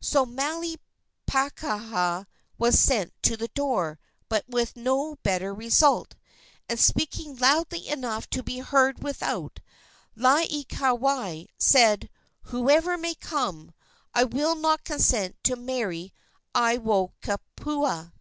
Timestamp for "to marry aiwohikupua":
15.42-18.12